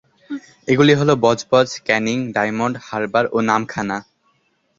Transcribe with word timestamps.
এগুলি 0.67 0.93
হল 0.99 1.09
বজবজ, 1.23 1.69
ক্যানিং, 1.85 2.17
ডায়মন্ড 2.35 2.75
হারবার 2.87 3.25
ও 3.31 3.37
নামখানা। 3.49 3.97